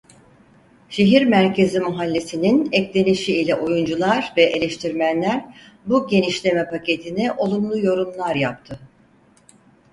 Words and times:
Şehir 0.89 1.21
merkezi 1.25 1.79
mahallesinin 1.79 2.69
eklenişi 2.71 3.41
ile 3.41 3.55
oyuncular 3.55 4.33
ve 4.37 4.43
eleştirmenler 4.43 5.45
bu 5.85 6.07
genişleme 6.07 6.69
paketine 6.69 7.31
olumlu 7.31 7.77
yorumlar 7.79 8.35
yaptı. 8.35 8.79